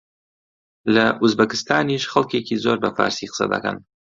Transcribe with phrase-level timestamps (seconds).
[0.95, 3.77] لە ئوزبەکستانیش خەڵکێکی زۆر بە فارسی قسە دەکەن